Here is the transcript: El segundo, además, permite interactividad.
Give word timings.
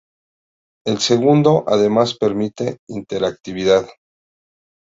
El 0.83 0.97
segundo, 0.97 1.63
además, 1.67 2.17
permite 2.17 2.79
interactividad. 2.89 3.87